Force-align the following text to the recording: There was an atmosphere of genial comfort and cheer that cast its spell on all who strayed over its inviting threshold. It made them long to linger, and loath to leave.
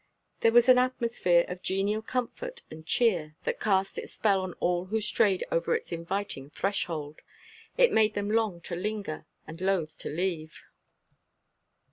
There 0.39 0.51
was 0.51 0.67
an 0.67 0.79
atmosphere 0.79 1.45
of 1.47 1.61
genial 1.61 2.01
comfort 2.01 2.63
and 2.71 2.83
cheer 2.87 3.35
that 3.43 3.59
cast 3.59 3.99
its 3.99 4.13
spell 4.13 4.41
on 4.41 4.53
all 4.53 4.85
who 4.85 4.99
strayed 4.99 5.43
over 5.51 5.75
its 5.75 5.91
inviting 5.91 6.49
threshold. 6.49 7.19
It 7.77 7.91
made 7.93 8.15
them 8.15 8.31
long 8.31 8.61
to 8.61 8.75
linger, 8.75 9.27
and 9.45 9.61
loath 9.61 9.95
to 9.99 10.09
leave. 10.09 10.63